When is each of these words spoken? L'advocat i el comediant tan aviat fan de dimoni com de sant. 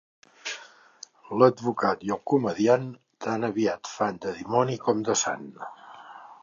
L'advocat 1.41 2.01
i 2.07 2.13
el 2.15 2.21
comediant 2.31 2.89
tan 3.27 3.47
aviat 3.51 3.93
fan 3.99 4.19
de 4.27 4.35
dimoni 4.41 4.81
com 4.89 5.07
de 5.11 5.21
sant. 5.27 5.49